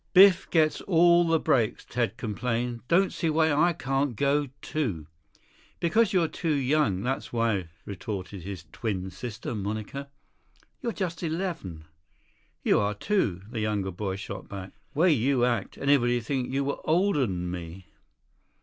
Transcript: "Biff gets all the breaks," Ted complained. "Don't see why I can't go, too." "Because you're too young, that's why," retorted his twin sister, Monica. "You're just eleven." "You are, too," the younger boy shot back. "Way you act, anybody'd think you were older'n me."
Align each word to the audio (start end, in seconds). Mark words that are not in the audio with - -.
"Biff 0.13 0.49
gets 0.49 0.81
all 0.81 1.27
the 1.27 1.39
breaks," 1.39 1.85
Ted 1.85 2.17
complained. 2.17 2.81
"Don't 2.87 3.13
see 3.13 3.29
why 3.29 3.53
I 3.53 3.71
can't 3.71 4.15
go, 4.15 4.47
too." 4.63 5.05
"Because 5.79 6.11
you're 6.11 6.27
too 6.27 6.55
young, 6.55 7.03
that's 7.03 7.31
why," 7.31 7.69
retorted 7.85 8.41
his 8.41 8.65
twin 8.71 9.11
sister, 9.11 9.53
Monica. 9.53 10.09
"You're 10.81 10.91
just 10.93 11.21
eleven." 11.21 11.85
"You 12.63 12.79
are, 12.79 12.95
too," 12.95 13.43
the 13.51 13.59
younger 13.59 13.91
boy 13.91 14.15
shot 14.15 14.49
back. 14.49 14.71
"Way 14.95 15.11
you 15.11 15.45
act, 15.45 15.77
anybody'd 15.77 16.25
think 16.25 16.49
you 16.51 16.63
were 16.63 16.79
older'n 16.83 17.51
me." 17.51 17.85